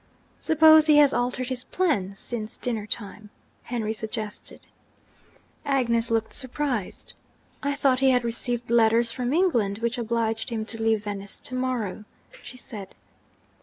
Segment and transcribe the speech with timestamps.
[0.39, 3.29] 'Suppose he has altered his plans, since dinner time?'
[3.61, 4.61] Henry suggested.
[5.63, 7.13] Agnes looked surprised.
[7.61, 11.53] 'I thought he had received letters from England which obliged him to leave Venice to
[11.53, 12.05] morrow,'
[12.41, 12.95] she said.